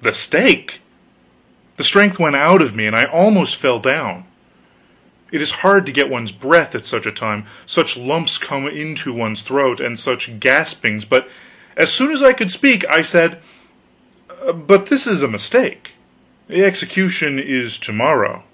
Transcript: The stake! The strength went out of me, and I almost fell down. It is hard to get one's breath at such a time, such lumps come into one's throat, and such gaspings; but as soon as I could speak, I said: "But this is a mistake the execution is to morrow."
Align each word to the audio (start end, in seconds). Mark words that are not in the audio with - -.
The 0.00 0.14
stake! 0.14 0.78
The 1.76 1.84
strength 1.84 2.18
went 2.18 2.34
out 2.34 2.62
of 2.62 2.74
me, 2.74 2.86
and 2.86 2.96
I 2.96 3.04
almost 3.04 3.56
fell 3.56 3.78
down. 3.78 4.24
It 5.30 5.42
is 5.42 5.50
hard 5.60 5.84
to 5.84 5.92
get 5.92 6.08
one's 6.08 6.32
breath 6.32 6.74
at 6.74 6.86
such 6.86 7.04
a 7.04 7.12
time, 7.12 7.44
such 7.66 7.94
lumps 7.94 8.38
come 8.38 8.66
into 8.66 9.12
one's 9.12 9.42
throat, 9.42 9.78
and 9.78 9.98
such 9.98 10.40
gaspings; 10.40 11.04
but 11.04 11.28
as 11.76 11.92
soon 11.92 12.10
as 12.10 12.22
I 12.22 12.32
could 12.32 12.50
speak, 12.50 12.86
I 12.88 13.02
said: 13.02 13.36
"But 14.50 14.86
this 14.86 15.06
is 15.06 15.22
a 15.22 15.28
mistake 15.28 15.90
the 16.48 16.64
execution 16.64 17.38
is 17.38 17.78
to 17.80 17.92
morrow." 17.92 18.44